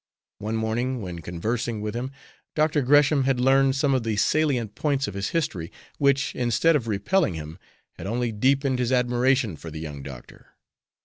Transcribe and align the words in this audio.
One 0.39 0.55
morning, 0.55 0.99
when 1.03 1.19
conversing 1.19 1.79
with 1.79 1.93
him, 1.93 2.09
Dr. 2.55 2.81
Gresham 2.81 3.25
had 3.25 3.39
learned 3.39 3.75
some 3.75 3.93
of 3.93 4.01
the 4.01 4.15
salient 4.17 4.73
points 4.73 5.07
of 5.07 5.13
his 5.13 5.29
history, 5.29 5.71
which, 5.99 6.33
instead 6.33 6.75
of 6.75 6.87
repelling 6.87 7.35
him, 7.35 7.59
had 7.99 8.07
only 8.07 8.31
deepened 8.31 8.79
his 8.79 8.91
admiration 8.91 9.55
for 9.57 9.69
the 9.69 9.79
young 9.79 10.01
doctor. 10.01 10.53